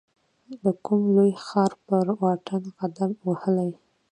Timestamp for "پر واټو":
1.87-2.57